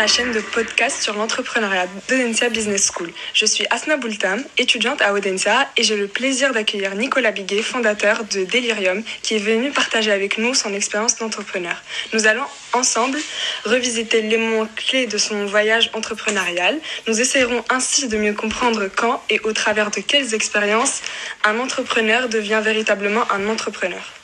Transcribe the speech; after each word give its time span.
la 0.00 0.06
chaîne 0.06 0.32
de 0.32 0.40
podcast 0.40 1.02
sur 1.02 1.14
l'entrepreneuriat 1.14 1.86
d'Odensia 2.08 2.48
Business 2.48 2.90
School. 2.90 3.10
Je 3.34 3.44
suis 3.44 3.66
Asna 3.68 3.98
Boultam, 3.98 4.42
étudiante 4.56 5.02
à 5.02 5.12
Odensia, 5.12 5.68
et 5.76 5.82
j'ai 5.82 5.94
le 5.94 6.06
plaisir 6.06 6.54
d'accueillir 6.54 6.94
Nicolas 6.94 7.32
Biguet, 7.32 7.60
fondateur 7.60 8.24
de 8.24 8.44
Delirium, 8.44 9.02
qui 9.20 9.34
est 9.34 9.38
venu 9.38 9.72
partager 9.72 10.10
avec 10.10 10.38
nous 10.38 10.54
son 10.54 10.72
expérience 10.72 11.16
d'entrepreneur. 11.16 11.76
Nous 12.14 12.26
allons 12.26 12.46
ensemble 12.72 13.18
revisiter 13.66 14.22
les 14.22 14.38
mots 14.38 14.66
clés 14.74 15.06
de 15.06 15.18
son 15.18 15.44
voyage 15.44 15.90
entrepreneurial. 15.92 16.78
Nous 17.06 17.20
essayerons 17.20 17.62
ainsi 17.68 18.08
de 18.08 18.16
mieux 18.16 18.32
comprendre 18.32 18.88
quand 18.96 19.22
et 19.28 19.38
au 19.40 19.52
travers 19.52 19.90
de 19.90 20.00
quelles 20.00 20.32
expériences 20.32 21.02
un 21.44 21.58
entrepreneur 21.58 22.30
devient 22.30 22.62
véritablement 22.64 23.30
un 23.30 23.46
entrepreneur. 23.50 24.19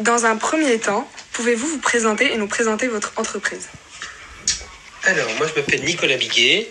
Dans 0.00 0.26
un 0.26 0.36
premier 0.36 0.78
temps, 0.78 1.10
pouvez-vous 1.32 1.66
vous 1.66 1.80
présenter 1.80 2.32
et 2.32 2.36
nous 2.36 2.46
présenter 2.46 2.86
votre 2.86 3.12
entreprise? 3.16 3.68
Alors, 5.02 5.28
moi, 5.38 5.48
je 5.48 5.58
m'appelle 5.58 5.82
Nicolas 5.82 6.16
Biguet. 6.16 6.68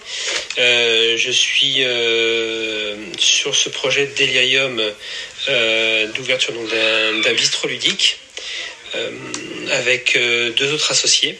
Euh, 0.59 1.18
je 1.18 1.32
suis 1.32 1.84
euh, 1.84 2.95
sur 3.18 3.54
ce 3.54 3.68
projet 3.68 4.05
de 4.05 4.13
Delirium 4.18 4.82
euh, 5.49 6.08
d'ouverture 6.13 6.54
d'un 6.54 7.34
bistrot 7.34 7.68
ludique 7.68 8.20
avec 9.71 10.18
deux 10.18 10.73
autres 10.73 10.91
associés. 10.91 11.38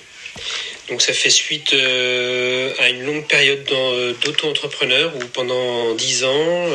Donc, 0.90 1.02
ça 1.02 1.14
fait 1.14 1.30
suite 1.30 1.73
à 1.73 2.90
une 2.90 3.06
longue 3.06 3.26
période 3.28 3.64
d'auto-entrepreneur 4.22 5.16
où 5.16 5.20
pendant 5.28 5.94
dix 5.95 6.26
ans, 6.26 6.67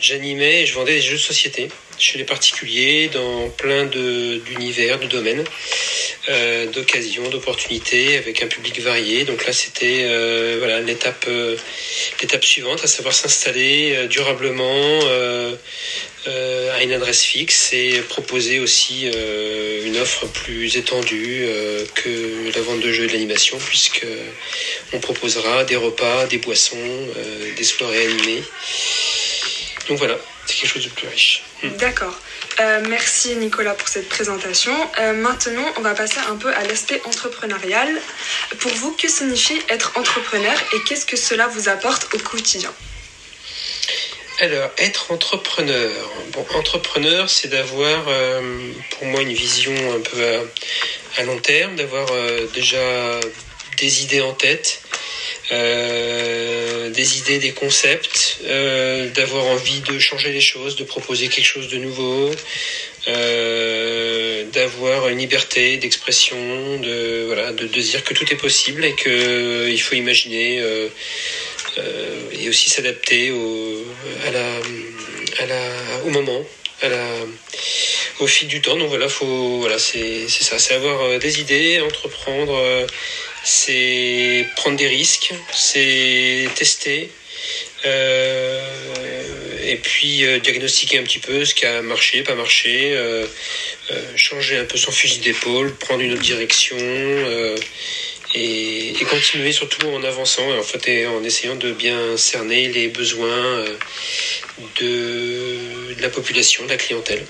j'animais 0.00 0.62
et 0.62 0.66
je 0.66 0.74
vendais 0.74 0.96
des 0.96 1.00
jeux 1.00 1.16
de 1.16 1.22
société 1.22 1.68
chez 2.02 2.18
les 2.18 2.24
particuliers 2.24 3.08
dans 3.08 3.48
plein 3.50 3.84
d'univers, 3.84 4.98
de, 4.98 5.06
domaines, 5.06 5.44
euh, 6.28 6.66
d'occasions, 6.66 7.28
d'opportunités 7.28 8.16
avec 8.16 8.42
un 8.42 8.48
public 8.48 8.80
varié. 8.80 9.24
Donc 9.24 9.46
là, 9.46 9.52
c'était 9.52 10.06
euh, 10.06 10.56
voilà 10.58 10.80
l'étape 10.80 11.26
euh, 11.28 11.56
l'étape 12.20 12.44
suivante, 12.44 12.82
à 12.82 12.88
savoir 12.88 13.14
s'installer 13.14 14.08
durablement 14.08 15.00
à 16.74 16.82
une 16.82 16.92
adresse 16.92 17.22
fixe 17.22 17.72
et 17.72 18.00
proposer 18.08 18.58
aussi 18.58 19.06
une 19.06 19.96
offre 19.98 20.26
plus 20.26 20.76
étendue 20.76 21.46
que 21.94 22.50
la 22.54 22.60
vente 22.62 22.80
de 22.80 22.92
jeux 22.92 23.04
et 23.04 23.06
de 23.08 23.12
l'animation, 23.12 23.58
puisque 23.58 24.06
on 24.92 24.98
proposera 24.98 25.64
des 25.64 25.76
repas, 25.76 26.26
des 26.26 26.38
boissons, 26.38 27.08
des 27.56 27.64
soirées 27.64 28.06
animées. 28.06 28.42
Donc 29.88 29.98
voilà, 29.98 30.18
c'est 30.52 30.60
quelque 30.60 30.74
chose 30.74 30.84
de 30.84 30.90
plus 30.90 31.08
riche. 31.08 31.42
Hmm. 31.62 31.70
D'accord. 31.76 32.18
Euh, 32.60 32.82
merci 32.88 33.34
Nicolas 33.36 33.74
pour 33.74 33.88
cette 33.88 34.08
présentation. 34.08 34.74
Euh, 34.98 35.14
maintenant, 35.14 35.64
on 35.78 35.80
va 35.80 35.94
passer 35.94 36.18
un 36.28 36.36
peu 36.36 36.54
à 36.54 36.62
l'aspect 36.64 37.00
entrepreneurial. 37.04 37.88
Pour 38.60 38.72
vous, 38.72 38.92
que 38.92 39.08
signifie 39.08 39.60
être 39.68 39.92
entrepreneur 39.96 40.54
et 40.74 40.82
qu'est-ce 40.86 41.06
que 41.06 41.16
cela 41.16 41.46
vous 41.46 41.68
apporte 41.68 42.12
au 42.14 42.18
quotidien? 42.18 42.72
Alors, 44.40 44.70
être 44.78 45.12
entrepreneur. 45.12 46.10
Bon, 46.32 46.44
entrepreneur, 46.54 47.30
c'est 47.30 47.48
d'avoir, 47.48 48.08
euh, 48.08 48.72
pour 48.90 49.06
moi, 49.06 49.22
une 49.22 49.32
vision 49.32 49.72
un 49.94 50.00
peu 50.00 50.40
à 51.18 51.22
long 51.22 51.38
terme, 51.38 51.76
d'avoir 51.76 52.08
déjà 52.52 53.20
des 53.78 54.02
idées 54.02 54.20
en 54.20 54.32
tête, 54.32 54.82
euh, 55.50 56.71
des 56.90 57.18
idées, 57.18 57.38
des 57.38 57.52
concepts, 57.52 58.38
euh, 58.44 59.08
d'avoir 59.10 59.46
envie 59.46 59.80
de 59.80 59.98
changer 59.98 60.32
les 60.32 60.40
choses, 60.40 60.76
de 60.76 60.84
proposer 60.84 61.28
quelque 61.28 61.46
chose 61.46 61.68
de 61.68 61.76
nouveau, 61.76 62.30
euh, 63.08 64.44
d'avoir 64.52 65.08
une 65.08 65.18
liberté 65.18 65.76
d'expression, 65.76 66.78
de 66.78 67.24
voilà, 67.26 67.52
de, 67.52 67.66
dire 67.66 68.04
que 68.04 68.14
tout 68.14 68.30
est 68.32 68.36
possible 68.36 68.84
et 68.84 68.94
que 68.94 69.68
il 69.68 69.80
faut 69.80 69.94
imaginer 69.94 70.62
et 72.32 72.48
aussi 72.48 72.70
s'adapter 72.70 73.30
au 73.30 73.84
moment, 76.10 76.44
au 78.20 78.26
fil 78.26 78.48
du 78.48 78.60
temps. 78.60 78.76
Donc 78.76 78.88
voilà, 78.88 79.08
faut 79.08 79.58
voilà, 79.58 79.78
c'est 79.78 80.28
ça, 80.28 80.58
c'est 80.58 80.74
avoir 80.74 81.18
des 81.18 81.40
idées, 81.40 81.80
entreprendre 81.80 82.86
c'est 83.44 84.46
prendre 84.56 84.76
des 84.76 84.88
risques, 84.88 85.34
c'est 85.52 86.48
tester, 86.54 87.10
euh, 87.84 88.60
et 89.64 89.76
puis 89.76 90.24
euh, 90.24 90.38
diagnostiquer 90.38 90.98
un 90.98 91.02
petit 91.02 91.18
peu 91.18 91.44
ce 91.44 91.54
qui 91.54 91.66
a 91.66 91.82
marché, 91.82 92.22
pas 92.22 92.34
marché, 92.34 92.92
euh, 92.94 93.26
changer 94.16 94.56
un 94.56 94.64
peu 94.64 94.76
son 94.76 94.92
fusil 94.92 95.18
d'épaule, 95.20 95.74
prendre 95.74 96.02
une 96.02 96.12
autre 96.12 96.22
direction. 96.22 96.76
Et, 98.34 98.94
continuer 99.10 99.52
surtout 99.52 99.88
en 99.88 100.02
avançant 100.04 100.58
en 100.58 100.62
fait 100.62 100.88
et 100.88 101.06
en 101.06 101.22
essayant 101.22 101.54
de 101.54 101.72
bien 101.72 102.16
cerner 102.16 102.68
les 102.68 102.88
besoins 102.88 103.62
de 104.80 105.94
la 106.00 106.08
population, 106.08 106.64
de 106.64 106.70
la 106.70 106.78
clientèle. 106.78 107.26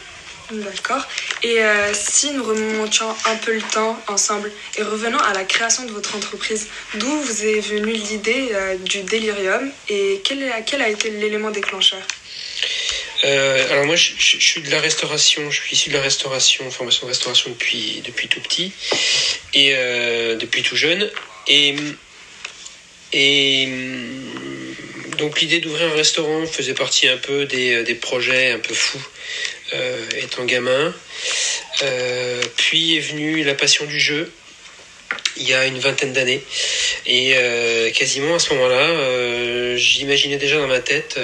D'accord. 0.51 1.07
Et 1.43 1.61
euh, 1.61 1.93
si 1.95 2.31
nous 2.33 2.45
remontions 2.45 3.09
un 3.27 3.37
peu 3.37 3.55
le 3.55 3.63
temps 3.63 3.99
ensemble 4.09 4.51
et 4.77 4.83
revenons 4.83 5.19
à 5.19 5.33
la 5.33 5.45
création 5.45 5.85
de 5.85 5.93
votre 5.93 6.17
entreprise, 6.17 6.69
d'où 6.95 7.07
vous 7.07 7.45
est 7.45 7.61
venue 7.61 7.93
l'idée 7.93 8.49
euh, 8.53 8.77
du 8.77 9.03
délirium 9.03 9.71
et 9.89 10.21
quel, 10.25 10.43
a 10.83 10.89
été 10.89 11.11
l'élément 11.11 11.51
déclencheur? 11.51 12.01
Euh, 13.25 13.73
alors 13.73 13.87
moi, 13.87 13.97
je, 13.97 14.13
suis 14.19 14.63
de 14.63 14.71
la 14.71 14.81
restauration, 14.81 15.51
je 15.51 15.63
suis 15.63 15.77
issu 15.77 15.89
de 15.91 15.95
la 15.95 16.03
restauration, 16.03 16.69
formation 16.71 17.07
de 17.07 17.13
restauration 17.13 17.51
depuis, 17.51 18.03
depuis 18.05 18.29
tout 18.29 18.41
petit 18.41 18.73
et 19.55 19.75
depuis 20.39 20.63
tout 20.63 20.77
jeune. 20.77 21.09
Et, 21.47 21.77
et 23.13 23.69
donc 25.23 25.41
l'idée 25.41 25.61
d'ouvrir 25.61 25.87
un 25.87 25.95
restaurant 25.95 26.45
faisait 26.47 26.75
partie 26.75 27.07
un 27.07 27.17
peu 27.17 27.45
des, 27.45 27.85
des 27.85 27.95
projets 27.95 28.51
un 28.51 28.59
peu 28.59 28.75
fous 28.75 29.07
euh, 29.73 30.05
étant 30.21 30.45
gamin. 30.45 30.93
Euh, 31.83 32.43
puis 32.57 32.97
est 32.97 33.01
venue 33.01 33.45
la 33.45 33.55
passion 33.55 33.85
du 33.87 34.01
jeu 34.01 34.33
il 35.37 35.49
y 35.49 35.55
a 35.55 35.67
une 35.67 35.79
vingtaine 35.79 36.13
d'années. 36.13 36.43
Et 37.07 37.35
euh, 37.37 37.91
quasiment 37.93 38.35
à 38.35 38.39
ce 38.41 38.53
moment-là, 38.55 39.77
j'imaginais 39.77 40.39
déjà 40.39 40.57
dans 40.57 40.67
ma 40.67 40.81
tête 40.81 41.19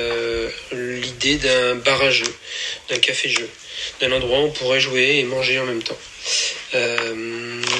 l'idée 0.71 1.35
d'un 1.35 1.75
bar 1.75 2.01
à 2.01 2.11
jeu, 2.11 2.33
d'un 2.89 2.99
café-jeu, 2.99 3.49
d'un 4.01 4.13
endroit 4.13 4.39
où 4.39 4.45
on 4.45 4.51
pourrait 4.51 4.81
jouer 4.81 5.19
et 5.19 5.25
manger 5.25 5.59
en 5.59 5.65
même 5.65 5.83
temps. 5.83 5.99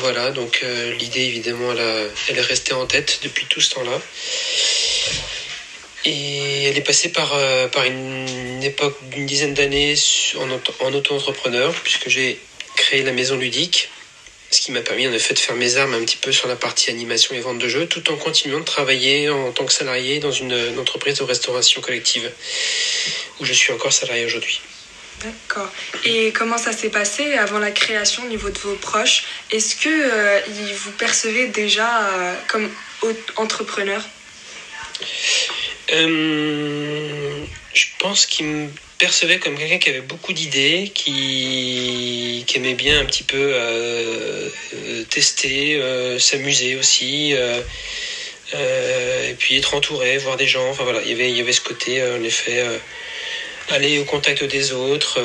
voilà, 0.01 0.33
donc 0.33 0.65
l'idée 0.99 1.23
évidemment, 1.23 1.73
elle 2.29 2.39
est 2.39 2.41
restée 2.41 2.73
en 2.73 2.87
tête 2.87 3.21
depuis 3.23 3.47
tout 3.47 3.61
ce 3.61 3.71
temps-là. 3.71 4.01
Et 6.05 6.65
elle 6.65 6.79
est 6.79 6.83
passée 6.83 7.11
par, 7.11 7.35
euh, 7.35 7.69
par 7.69 7.85
une 7.85 8.63
époque 8.63 8.97
d'une 9.11 9.27
dizaine 9.27 9.55
d'années 9.55 9.95
en, 10.37 10.87
en 10.87 10.95
auto-entrepreneur, 10.95 11.75
puisque 11.83 12.09
j'ai 12.09 12.39
créé 12.77 13.03
la 13.03 13.13
maison 13.13 13.37
ludique, 13.37 13.91
ce 14.51 14.61
qui 14.61 14.73
m'a 14.73 14.81
permis 14.81 15.07
en 15.07 15.13
effet 15.13 15.35
de 15.35 15.39
faire 15.39 15.57
mes 15.57 15.77
armes 15.77 15.95
un 15.95 16.01
petit 16.05 16.17
peu 16.17 16.33
sur 16.33 16.49
la 16.49 16.57
partie 16.57 16.91
animation 16.91 17.35
et 17.35 17.41
vente 17.41 17.59
de 17.59 17.69
jeux, 17.69 17.87
tout 17.87 18.11
en 18.11 18.17
continuant 18.17 18.61
de 18.61 18.65
travailler 18.65 19.29
en 19.29 19.53
tant 19.53 19.67
que 19.67 19.73
salarié 19.73 20.21
dans 20.21 20.33
une, 20.33 20.79
entreprise 20.79 21.19
de 21.19 21.25
restauration 21.25 21.81
collective, 21.81 22.31
où 23.41 23.45
je 23.45 23.53
suis 23.53 23.73
encore 23.73 23.93
salarié 23.93 24.25
aujourd'hui. 24.25 24.61
D'accord. 25.23 25.69
Et 26.05 26.33
comment 26.33 26.59
ça 26.59 26.73
s'est 26.73 26.91
passé 26.91 27.35
avant 27.35 27.59
la 27.59 27.73
création 27.73 28.23
au 28.23 28.29
niveau 28.29 28.51
de 28.51 28.59
vos 28.59 28.75
proches? 28.75 29.25
Est-ce 29.51 29.75
que 29.75 29.89
euh, 29.89 30.41
vous 30.77 30.93
percevez 30.93 31.49
déjà 31.49 32.07
euh, 32.07 32.35
comme 32.47 32.71
entrepreneur 33.37 34.01
euh, 35.93 37.45
je 37.73 37.87
pense 37.99 38.27
qu'il 38.27 38.47
me 38.47 38.69
percevait 38.99 39.39
comme 39.39 39.57
quelqu'un 39.57 39.79
qui 39.79 39.91
avait 39.91 40.01
beaucoup 40.01 40.33
d'idées, 40.33 40.91
qui, 40.95 42.45
aimait 42.55 42.75
bien 42.75 43.01
un 43.01 43.05
petit 43.05 43.23
peu 43.23 43.37
euh, 43.39 44.49
euh, 44.75 45.05
tester, 45.05 45.81
s'amuser 46.19 46.77
aussi, 46.77 47.33
et 48.53 49.35
puis 49.39 49.57
être 49.57 49.75
entouré, 49.75 50.19
voir 50.19 50.37
des 50.37 50.47
gens. 50.47 50.69
Enfin 50.69 50.85
voilà, 50.85 51.01
il 51.07 51.17
y 51.17 51.41
avait 51.41 51.53
ce 51.53 51.61
côté, 51.61 52.03
en 52.03 52.23
effet, 52.25 52.65
aller 53.71 53.99
au 53.99 54.05
contact 54.05 54.43
des 54.45 54.73
autres. 54.73 55.21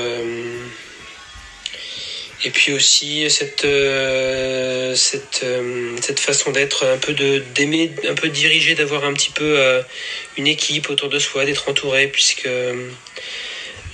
Et 2.46 2.50
puis 2.50 2.74
aussi 2.74 3.30
cette 3.30 3.64
euh, 3.64 4.96
cette, 4.96 5.42
euh, 5.44 5.96
cette 6.02 6.20
façon 6.20 6.52
d'être 6.52 6.86
un 6.86 6.98
peu 6.98 7.14
de 7.14 7.40
d'aimer 7.56 7.92
un 8.08 8.16
peu 8.16 8.28
diriger 8.28 8.76
d'avoir 8.76 9.06
un 9.06 9.14
petit 9.14 9.32
peu 9.32 9.58
euh, 9.58 9.82
une 10.38 10.48
équipe 10.48 10.90
autour 10.90 11.08
de 11.08 11.20
soi 11.20 11.46
d'être 11.46 11.70
entouré 11.70 12.08
puisque 12.08 12.50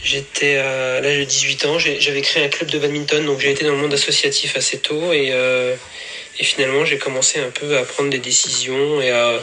j'étais 0.04 0.56
à 0.56 1.00
l'âge 1.00 1.20
de 1.20 1.24
18 1.26 1.66
ans 1.66 1.78
j'avais 1.78 2.22
créé 2.22 2.44
un 2.44 2.48
club 2.48 2.72
de 2.72 2.80
badminton 2.80 3.24
donc 3.26 3.40
j'ai 3.40 3.52
été 3.52 3.66
dans 3.66 3.72
le 3.72 3.78
monde 3.78 3.94
associatif 3.94 4.56
assez 4.56 4.80
tôt 4.80 5.14
et 5.14 5.32
et 6.40 6.44
finalement 6.44 6.86
j'ai 6.86 6.98
commencé 6.98 7.40
un 7.40 7.50
peu 7.50 7.78
à 7.78 7.84
prendre 7.84 8.10
des 8.10 8.20
décisions 8.20 9.02
et 9.02 9.12
à, 9.12 9.34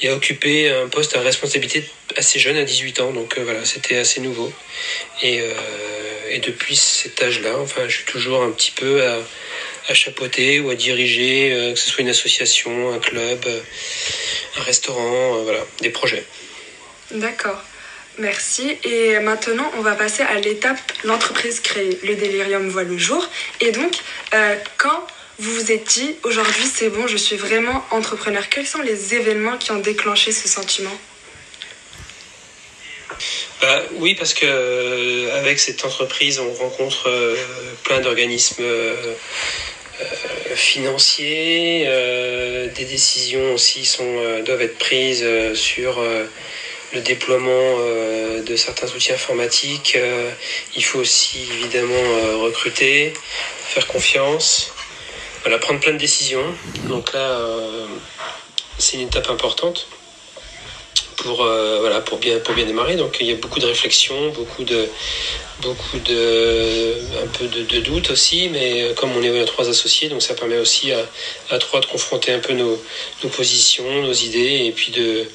et 0.00 0.08
à 0.08 0.14
occuper 0.14 0.70
un 0.70 0.88
poste 0.88 1.14
à 1.14 1.20
responsabilité 1.20 1.84
assez 2.16 2.38
jeune 2.38 2.56
à 2.56 2.64
18 2.64 3.00
ans. 3.00 3.12
Donc 3.12 3.38
voilà 3.38 3.66
c'était 3.66 3.98
assez 3.98 4.22
nouveau. 4.22 4.50
Et 5.22 5.42
et 6.30 6.38
depuis 6.38 6.76
cet 6.76 7.22
âge-là, 7.22 7.58
enfin, 7.58 7.82
je 7.88 7.96
suis 7.96 8.04
toujours 8.04 8.42
un 8.42 8.50
petit 8.50 8.70
peu 8.70 9.02
à, 9.06 9.18
à 9.88 9.94
chapeauter 9.94 10.60
ou 10.60 10.70
à 10.70 10.74
diriger, 10.74 11.72
que 11.74 11.78
ce 11.78 11.90
soit 11.90 12.02
une 12.02 12.08
association, 12.08 12.92
un 12.92 12.98
club, 12.98 13.46
un 14.56 14.62
restaurant, 14.62 15.42
voilà, 15.42 15.64
des 15.80 15.90
projets. 15.90 16.24
D'accord. 17.10 17.62
Merci. 18.18 18.76
Et 18.84 19.18
maintenant, 19.20 19.70
on 19.78 19.80
va 19.80 19.94
passer 19.94 20.22
à 20.22 20.34
l'étape 20.40 20.78
l'entreprise 21.04 21.60
créée. 21.60 21.98
Le 22.02 22.16
délirium 22.16 22.68
voit 22.68 22.82
le 22.82 22.98
jour. 22.98 23.26
Et 23.60 23.70
donc, 23.70 23.92
quand 24.76 25.06
vous 25.38 25.54
vous 25.54 25.70
êtes 25.70 25.84
dit, 25.84 26.16
aujourd'hui 26.24 26.64
c'est 26.64 26.90
bon, 26.90 27.06
je 27.06 27.16
suis 27.16 27.36
vraiment 27.36 27.84
entrepreneur. 27.92 28.48
Quels 28.48 28.66
sont 28.66 28.82
les 28.82 29.14
événements 29.14 29.56
qui 29.56 29.70
ont 29.70 29.78
déclenché 29.78 30.32
ce 30.32 30.48
sentiment? 30.48 30.90
Bah, 33.68 33.82
Oui, 33.96 34.14
parce 34.14 34.32
que 34.34 34.46
euh, 34.46 35.38
avec 35.38 35.58
cette 35.58 35.84
entreprise, 35.84 36.38
on 36.38 36.52
rencontre 36.54 37.08
euh, 37.08 37.36
plein 37.84 38.00
d'organismes 38.00 38.62
euh, 38.62 39.14
financiers. 40.54 41.84
des 42.74 42.84
décisions 42.84 43.52
aussi 43.54 43.84
sont, 43.84 44.40
doivent 44.44 44.62
être 44.62 44.78
prises 44.78 45.26
sur 45.54 46.00
le 46.92 47.00
déploiement 47.00 47.78
de 48.46 48.56
certains 48.56 48.86
outils 48.94 49.12
informatiques. 49.12 49.98
il 50.76 50.84
faut 50.84 51.00
aussi 51.00 51.48
évidemment 51.52 52.06
recruter, 52.44 53.12
faire 53.66 53.88
confiance. 53.88 54.72
Prendre 55.60 55.80
plein 55.80 55.92
de 55.92 55.98
décisions. 55.98 56.54
Donc 56.88 57.12
là, 57.12 57.40
c'est 58.78 58.98
une 58.98 59.08
étape 59.08 59.30
importante 59.30 59.88
pour 61.18 61.42
euh, 61.42 61.78
voilà 61.80 62.00
pour 62.00 62.18
bien 62.18 62.38
pour 62.38 62.54
bien 62.54 62.64
démarrer. 62.64 62.96
Donc 62.96 63.18
il 63.20 63.26
y 63.26 63.32
a 63.32 63.36
beaucoup 63.36 63.60
de 63.60 63.66
réflexions, 63.66 64.30
beaucoup 64.30 64.64
de 64.64 64.88
beaucoup 65.60 65.98
de 65.98 66.94
un 67.22 67.26
peu 67.26 67.46
de, 67.46 67.80
doutes 67.80 68.10
aussi, 68.10 68.48
mais 68.48 68.82
euh, 68.82 68.94
comme 68.94 69.10
on 69.16 69.22
est 69.22 69.44
trois 69.44 69.68
associés, 69.68 70.08
donc 70.08 70.22
ça 70.22 70.34
permet 70.34 70.58
aussi 70.58 70.92
à, 70.92 71.04
à 71.50 71.58
trois 71.58 71.80
de 71.80 71.86
confronter 71.86 72.32
un 72.32 72.38
peu 72.38 72.54
nos, 72.54 72.80
nos 73.22 73.28
positions, 73.30 74.02
nos 74.02 74.12
idées, 74.12 74.66
et 74.66 74.72
puis 74.72 74.92
de 74.92 75.26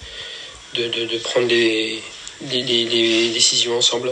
de, 0.76 0.88
de, 0.88 1.18
prendre 1.20 1.48
les, 1.48 2.02
les 2.42 3.30
décisions 3.30 3.78
ensemble. 3.78 4.12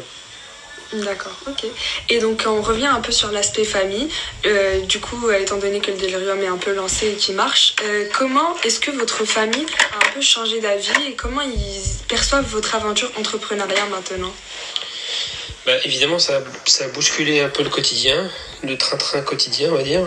D'accord, 0.93 1.35
ok. 1.47 1.65
Et 2.09 2.19
donc 2.19 2.43
on 2.45 2.61
revient 2.61 2.87
un 2.87 2.99
peu 2.99 3.13
sur 3.13 3.31
l'aspect 3.31 3.63
famille. 3.63 4.09
Euh, 4.45 4.81
du 4.81 4.99
coup, 4.99 5.29
euh, 5.29 5.39
étant 5.39 5.57
donné 5.57 5.79
que 5.79 5.89
le 5.89 5.97
délirium 5.97 6.41
est 6.41 6.47
un 6.47 6.57
peu 6.57 6.73
lancé 6.73 7.11
et 7.11 7.15
qui 7.15 7.31
marche, 7.31 7.75
euh, 7.83 8.09
comment 8.17 8.57
est-ce 8.65 8.81
que 8.81 8.91
votre 8.91 9.23
famille 9.23 9.65
a 9.93 10.05
un 10.05 10.11
peu 10.13 10.19
changé 10.19 10.59
d'avis 10.59 11.07
et 11.07 11.13
comment 11.13 11.41
ils 11.41 11.81
perçoivent 12.09 12.45
votre 12.45 12.75
aventure 12.75 13.09
entrepreneuriale 13.17 13.89
maintenant? 13.89 14.33
Bah, 15.65 15.77
Évidemment, 15.85 16.19
ça, 16.19 16.43
ça, 16.65 16.85
a 16.85 16.87
bousculé 16.89 17.39
un 17.39 17.49
peu 17.49 17.63
le 17.63 17.69
quotidien, 17.69 18.29
le 18.63 18.77
train-train 18.77 19.21
quotidien, 19.21 19.69
on 19.71 19.75
va 19.75 19.83
dire, 19.83 20.05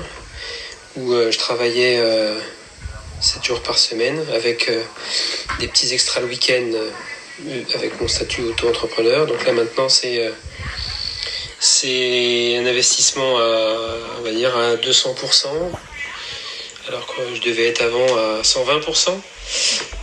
où 0.96 1.14
je 1.14 1.38
travaillais 1.38 2.02
7 3.20 3.42
jours 3.42 3.62
par 3.62 3.78
semaine 3.78 4.22
avec 4.34 4.70
des 5.60 5.68
petits 5.68 5.94
extras 5.94 6.20
le 6.20 6.26
week-end 6.26 6.70
avec 7.74 8.00
mon 8.00 8.08
statut 8.08 8.42
auto-entrepreneur. 8.42 9.26
Donc 9.26 9.44
là 9.46 9.52
maintenant 9.52 9.88
c'est 9.88 10.32
c'est 11.64 12.58
un 12.58 12.66
investissement 12.66 13.38
à, 13.38 13.96
on 14.18 14.22
va 14.22 14.32
dire, 14.32 14.54
à 14.56 14.76
200%, 14.76 15.46
alors 16.88 17.06
que 17.06 17.34
je 17.34 17.40
devais 17.40 17.68
être 17.68 17.80
avant 17.80 18.06
à 18.16 18.42
120%. 18.42 19.18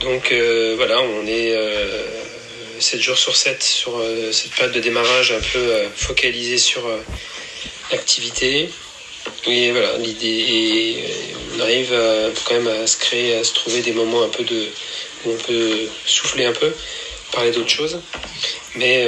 Donc 0.01 0.31
euh, 0.31 0.73
voilà, 0.75 1.01
on 1.01 1.27
est 1.27 1.55
7 2.79 2.99
euh, 2.99 3.01
jours 3.01 3.17
sur 3.17 3.35
7 3.35 3.61
sur 3.61 3.97
euh, 3.97 4.31
cette 4.31 4.51
période 4.51 4.73
de 4.73 4.79
démarrage 4.79 5.31
un 5.31 5.39
peu 5.53 5.71
focalisée 5.95 6.57
sur 6.57 6.81
l'activité. 7.91 8.69
Et 9.45 9.71
voilà, 9.71 9.97
l'idée, 9.99 11.03
on 11.55 11.59
arrive 11.59 11.95
quand 12.45 12.55
même 12.55 12.69
à 12.69 12.87
se 12.87 12.97
créer, 12.97 13.35
à 13.35 13.43
se 13.43 13.53
trouver 13.53 13.81
des 13.81 13.91
moments 13.91 14.23
un 14.23 14.29
peu 14.29 14.43
de, 14.43 14.65
où 15.25 15.31
on 15.31 15.37
peut 15.37 15.87
souffler 16.07 16.45
un 16.45 16.53
peu, 16.53 16.73
parler 17.31 17.51
d'autres 17.51 17.69
choses. 17.69 17.99
Mais 18.75 19.05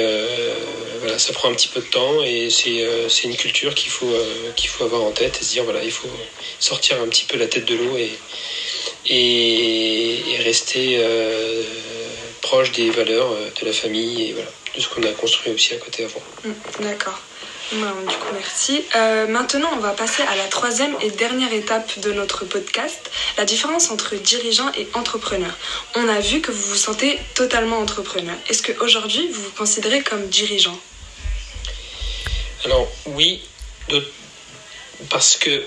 ça 1.18 1.34
prend 1.34 1.50
un 1.50 1.54
petit 1.54 1.68
peu 1.68 1.82
de 1.82 1.86
temps 1.86 2.24
et 2.24 2.50
c'est 2.50 2.82
euh, 2.86 3.08
une 3.24 3.36
culture 3.36 3.74
qu'il 3.74 3.92
faut, 3.92 4.08
euh, 4.08 4.52
faut 4.68 4.84
avoir 4.84 5.04
en 5.04 5.12
tête 5.12 5.40
et 5.42 5.44
se 5.44 5.52
dire 5.52 5.64
voilà, 5.64 5.84
il 5.84 5.92
faut 5.92 6.10
sortir 6.60 7.02
un 7.02 7.08
petit 7.08 7.26
peu 7.26 7.38
la 7.38 7.48
tête 7.48 7.66
de 7.66 7.76
l'eau 7.76 7.98
et, 7.98 8.12
et, 9.08 10.38
rester 10.40 10.98
euh, 11.00 11.64
proche 12.42 12.72
des 12.72 12.90
valeurs 12.90 13.30
de 13.62 13.66
la 13.66 13.72
famille 13.72 14.30
et 14.30 14.34
voilà, 14.34 14.50
de 14.76 14.82
ce 14.82 14.90
qu'on 14.90 15.04
a 15.04 15.12
construit 15.12 15.54
aussi 15.54 15.74
à 15.74 15.78
côté 15.78 16.04
avant. 16.04 16.22
Mmh, 16.44 16.84
d'accord. 16.84 17.20
du 17.72 17.78
coup, 17.78 18.34
merci. 18.34 18.84
maintenant, 19.30 19.70
on 19.74 19.80
va 19.80 19.92
passer 19.92 20.24
à 20.24 20.36
la 20.36 20.46
troisième 20.46 20.96
et 21.02 21.12
dernière 21.12 21.54
étape 21.54 22.00
de 22.00 22.12
notre 22.12 22.44
podcast, 22.46 23.10
la 23.38 23.46
différence 23.46 23.90
entre 23.90 24.16
dirigeant 24.16 24.70
et 24.78 24.88
entrepreneur. 24.94 25.56
On 25.96 26.10
a 26.10 26.20
vu 26.20 26.42
que 26.42 26.52
vous 26.52 26.72
vous 26.72 26.76
sentez 26.76 27.20
totalement 27.36 27.78
entrepreneur. 27.78 28.36
Est-ce 28.50 28.64
qu'aujourd'hui, 28.64 29.30
vous 29.32 29.44
vous 29.44 29.52
considérez 29.52 30.02
comme 30.02 30.28
dirigeant? 30.28 30.78
Alors 32.66 32.88
oui, 33.08 33.42
parce 35.10 35.36
que 35.36 35.64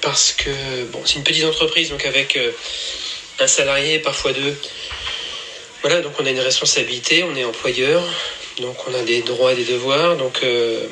parce 0.00 0.32
que 0.32 0.84
bon, 0.84 1.00
c'est 1.04 1.16
une 1.16 1.24
petite 1.24 1.44
entreprise, 1.44 1.90
donc 1.90 2.04
avec 2.06 2.36
euh, 2.36 2.52
un 3.38 3.46
salarié, 3.46 3.98
parfois 3.98 4.32
deux. 4.32 4.56
Voilà, 5.82 6.00
donc 6.00 6.12
on 6.18 6.26
a 6.26 6.30
une 6.30 6.40
responsabilité, 6.40 7.24
on 7.24 7.36
est 7.36 7.44
employeur, 7.44 8.02
donc 8.58 8.76
on 8.88 8.94
a 8.94 9.02
des 9.02 9.20
droits 9.22 9.52
et 9.52 9.56
des 9.56 9.64
devoirs, 9.64 10.16
donc 10.16 10.40
euh, 10.42 10.86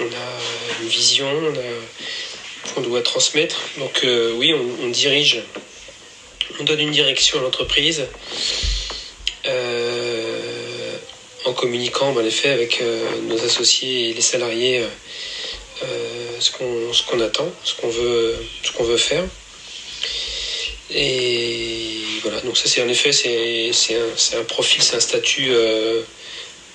on 0.00 0.04
a 0.04 0.80
une 0.80 0.88
vision, 0.88 1.28
on, 2.76 2.80
doit 2.80 3.02
transmettre. 3.02 3.60
Donc 3.76 4.00
euh, 4.04 4.32
oui, 4.36 4.54
on, 4.54 4.88
dirige, 4.88 5.42
on 6.58 6.64
donne 6.64 6.80
une 6.80 6.90
direction 6.90 7.38
à 7.38 7.42
l'entreprise 7.42 8.06
en 11.44 11.52
communiquant 11.52 12.14
en 12.14 12.24
effet 12.24 12.50
avec 12.50 12.80
euh, 12.80 13.04
nos 13.22 13.42
associés 13.44 14.10
et 14.10 14.14
les 14.14 14.20
salariés 14.20 14.80
euh, 14.80 14.86
euh, 15.84 16.40
ce 16.40 17.02
qu'on 17.02 17.20
attend, 17.20 17.50
ce 17.64 17.74
qu'on 17.74 17.88
veut, 17.88 18.36
ce 18.62 18.72
qu'on 18.72 18.84
veut 18.84 18.96
faire. 18.96 19.24
Et 20.94 21.98
voilà, 22.22 22.40
donc 22.42 22.56
ça 22.56 22.68
c'est 22.68 22.82
en 22.82 22.88
effet 22.88 23.12
c'est 23.12 23.94
un, 23.94 24.40
un, 24.40 24.44
profil, 24.44 24.82
c'est 24.82 24.96
un 24.96 25.00
statut 25.00 25.50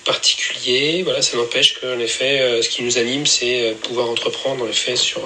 particulier. 0.04 1.02
Voilà, 1.04 1.22
ça 1.22 1.36
n'empêche 1.36 1.78
qu'en 1.80 1.98
effet, 2.00 2.60
ce 2.60 2.68
qui 2.68 2.82
nous 2.82 2.98
anime, 2.98 3.26
c'est 3.26 3.76
pouvoir 3.82 4.10
entreprendre 4.10 4.64
en 4.64 4.68
effet 4.68 4.96
sur, 4.96 5.22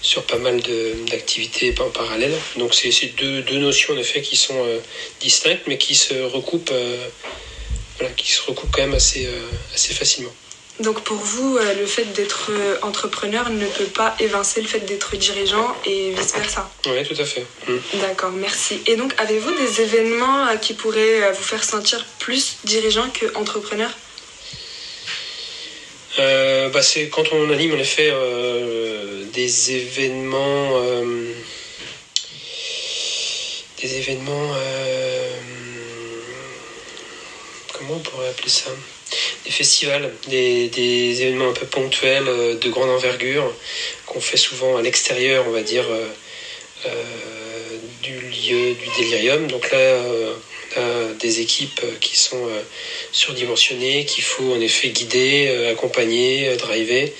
sur 0.00 0.22
pas 0.22 0.38
mal 0.38 0.62
d'activités 1.10 1.74
en 1.80 1.90
parallèle. 1.90 2.34
Donc 2.56 2.72
c'est 2.72 3.16
deux, 3.16 3.42
deux, 3.42 3.58
notions 3.58 3.94
en 3.94 3.98
effet 3.98 4.22
qui 4.22 4.36
sont 4.36 4.64
distinctes 5.20 5.64
mais 5.66 5.76
qui 5.76 5.96
se 5.96 6.14
recoupent 6.14 6.72
qui 8.16 8.32
se 8.32 8.42
recoupent 8.42 8.70
quand 8.70 8.82
même 8.82 8.94
assez, 8.94 9.26
euh, 9.26 9.40
assez 9.74 9.92
facilement. 9.94 10.32
Donc 10.80 11.02
pour 11.02 11.16
vous, 11.16 11.56
euh, 11.56 11.74
le 11.74 11.86
fait 11.86 12.04
d'être 12.12 12.50
euh, 12.50 12.76
entrepreneur 12.82 13.50
ne 13.50 13.66
peut 13.66 13.86
pas 13.86 14.14
évincer 14.20 14.60
le 14.60 14.68
fait 14.68 14.80
d'être 14.80 15.16
dirigeant 15.16 15.74
et 15.84 16.12
vice-versa 16.12 16.70
Oui, 16.86 17.04
tout 17.04 17.20
à 17.20 17.24
fait. 17.24 17.44
Mm. 17.66 17.78
D'accord, 18.00 18.30
merci. 18.30 18.80
Et 18.86 18.94
donc 18.94 19.12
avez-vous 19.18 19.52
des 19.56 19.80
événements 19.80 20.56
qui 20.58 20.74
pourraient 20.74 21.32
vous 21.32 21.42
faire 21.42 21.64
sentir 21.64 22.06
plus 22.20 22.58
dirigeant 22.64 23.10
que 23.10 23.26
entrepreneur? 23.36 23.90
Bah 26.16 26.82
C'est 26.82 27.08
quand 27.08 27.32
on 27.32 27.50
anime 27.50 27.74
en 27.74 27.78
effet 27.78 28.12
des 29.32 29.72
événements... 29.72 30.80
des 33.80 33.96
événements 33.98 34.54
comment 37.78 37.94
on 37.94 38.00
pourrait 38.00 38.28
appeler 38.28 38.48
ça 38.48 38.70
Des 39.44 39.50
festivals, 39.50 40.12
des, 40.28 41.22
événements 41.22 41.50
un 41.50 41.52
peu 41.52 41.66
ponctuels 41.66 42.28
euh, 42.28 42.54
de 42.56 42.68
grande 42.68 42.90
envergure 42.90 43.52
qu'on 44.06 44.20
fait 44.20 44.36
souvent 44.36 44.76
à 44.76 44.82
l'extérieur, 44.82 45.44
on 45.46 45.52
va 45.52 45.62
dire, 45.62 45.84
euh, 45.88 46.08
euh, 46.86 46.90
du 48.02 48.14
lieu 48.14 48.74
du 48.74 48.88
délirium. 48.96 49.46
Donc 49.46 49.70
là, 49.70 49.78
on 50.76 50.80
a 50.80 51.14
des 51.20 51.40
équipes 51.40 51.80
qui 52.00 52.16
sont 52.16 52.48
surdimensionnées, 53.12 54.04
qu'il 54.04 54.22
faut 54.22 54.52
en 54.52 54.60
effet 54.60 54.88
guider, 54.90 55.68
accompagner, 55.70 56.56
driver. 56.56 57.12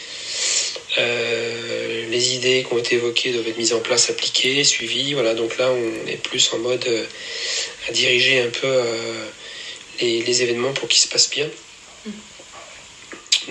les 0.97 2.35
idées 2.35 2.65
qui 2.67 2.73
ont 2.73 2.79
été 2.79 2.95
évoquées 2.97 3.33
doivent 3.33 3.49
être 3.49 3.59
mises 3.59 3.73
en 3.73 3.81
place, 3.81 4.11
appliquées, 4.11 4.65
suivies. 4.65 5.15
Voilà, 5.15 5.35
donc 5.35 5.59
là, 5.59 5.71
on 5.71 6.09
est 6.09 6.23
plus 6.23 6.51
en 6.55 6.59
mode 6.59 6.87
à 7.89 7.93
diriger 7.93 8.41
un 8.41 8.51
peu 8.51 8.83
les, 10.01 10.43
événements 10.43 10.73
pour 10.73 10.89
qu'ils 10.89 11.01
se 11.01 11.09
passent 11.09 11.31
bien. 11.31 11.49
Mm. 12.07 12.11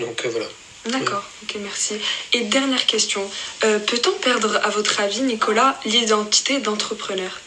Donc 0.00 0.24
euh, 0.24 0.28
voilà. 0.28 0.46
D'accord, 0.86 1.24
ok, 1.42 1.56
merci. 1.60 1.94
Et 2.32 2.42
dernière 2.42 2.86
question, 2.86 3.28
euh, 3.64 3.78
peut-on 3.78 4.12
perdre, 4.12 4.60
à 4.62 4.70
votre 4.70 5.00
avis, 5.00 5.20
Nicolas, 5.20 5.78
l'identité 5.84 6.60
d'entrepreneur? 6.60 7.40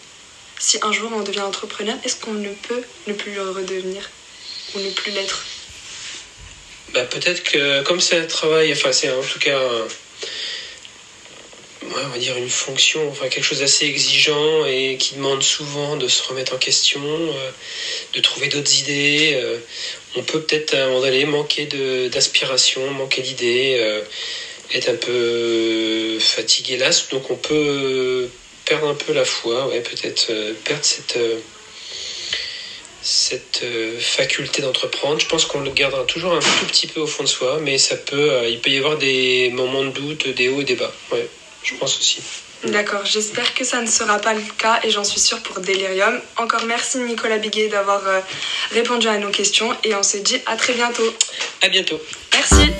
Si 0.59 0.77
un 0.83 0.91
jour 0.91 1.11
on 1.15 1.21
devient 1.21 1.41
entrepreneur, 1.41 1.95
est-ce 2.03 2.17
qu'on 2.17 2.33
ne 2.33 2.49
peut 2.49 2.83
ne 3.07 3.13
plus 3.13 3.33
le 3.33 3.49
redevenir 3.49 4.09
ou 4.75 4.79
ne 4.79 4.91
plus 4.91 5.11
l'être? 5.11 5.43
Bah, 6.93 7.03
Peut-être 7.05 7.41
que 7.43 7.81
comme 7.83 7.99
c'est 7.99 8.19
un 8.19 8.25
travail, 8.25 8.71
enfin 8.73 8.91
c'est 8.91 9.09
en 9.09 9.23
tout 9.23 9.39
cas 9.39 9.59
on 11.95 12.07
va 12.07 12.17
dire 12.17 12.37
une 12.37 12.49
fonction, 12.49 13.09
enfin 13.09 13.27
quelque 13.27 13.43
chose 13.43 13.59
d'assez 13.59 13.85
exigeant 13.85 14.65
et 14.65 14.97
qui 14.97 15.15
demande 15.15 15.43
souvent 15.43 15.97
de 15.97 16.07
se 16.07 16.23
remettre 16.23 16.53
en 16.53 16.57
question, 16.57 17.01
de 18.13 18.19
trouver 18.21 18.47
d'autres 18.47 18.79
idées. 18.79 19.39
on 20.15 20.23
peut 20.23 20.41
peut-être 20.41 20.73
à 20.73 20.83
un 20.83 20.87
moment 20.87 21.01
donné 21.01 21.25
manquer 21.25 21.67
d'aspiration, 22.09 22.89
manquer 22.91 23.21
d'idées, 23.21 24.01
être 24.73 24.89
un 24.89 24.95
peu 24.95 26.17
fatigué 26.19 26.77
là, 26.77 26.89
donc 27.11 27.29
on 27.29 27.35
peut 27.35 28.27
perdre 28.65 28.87
un 28.87 28.95
peu 28.95 29.13
la 29.13 29.25
foi, 29.25 29.67
ouais, 29.67 29.81
peut-être 29.81 30.31
perdre 30.63 30.83
cette 30.85 31.17
cette 33.01 33.61
euh, 33.63 33.99
faculté 33.99 34.61
d'entreprendre. 34.61 35.19
Je 35.19 35.25
pense 35.25 35.45
qu'on 35.45 35.61
le 35.61 35.71
gardera 35.71 36.03
toujours 36.03 36.33
un 36.33 36.39
tout 36.39 36.65
petit 36.67 36.87
peu 36.87 36.99
au 36.99 37.07
fond 37.07 37.23
de 37.23 37.27
soi, 37.27 37.59
mais 37.61 37.77
ça 37.77 37.95
peut, 37.95 38.31
euh, 38.31 38.47
il 38.47 38.59
peut 38.59 38.69
y 38.69 38.77
avoir 38.77 38.97
des 38.97 39.49
moments 39.53 39.83
de 39.83 39.89
doute, 39.89 40.27
des 40.27 40.49
hauts 40.49 40.61
et 40.61 40.65
des 40.65 40.75
bas. 40.75 40.93
Ouais, 41.11 41.27
je 41.63 41.75
pense 41.75 41.97
aussi. 41.97 42.21
D'accord, 42.63 43.05
j'espère 43.05 43.55
que 43.55 43.63
ça 43.63 43.81
ne 43.81 43.87
sera 43.87 44.19
pas 44.19 44.33
le 44.33 44.41
cas 44.57 44.79
et 44.83 44.91
j'en 44.91 45.03
suis 45.03 45.19
sûre 45.19 45.41
pour 45.41 45.61
Delirium. 45.61 46.19
Encore 46.37 46.65
merci 46.65 46.99
Nicolas 46.99 47.39
Biguet 47.39 47.69
d'avoir 47.69 48.05
euh, 48.07 48.19
répondu 48.71 49.07
à 49.07 49.17
nos 49.17 49.31
questions 49.31 49.75
et 49.83 49.95
on 49.95 50.03
se 50.03 50.17
dit 50.17 50.39
à 50.45 50.55
très 50.55 50.73
bientôt. 50.73 51.15
À 51.61 51.69
bientôt. 51.69 51.99
Merci. 52.33 52.71